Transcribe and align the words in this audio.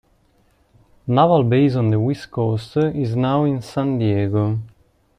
Naval 1.05 1.43
base 1.43 1.75
on 1.75 1.91
the 1.91 1.99
west 1.99 2.31
coast 2.31 2.75
is 2.75 3.15
now 3.15 3.43
in 3.43 3.61
San 3.61 3.99
Diego. 3.99 4.57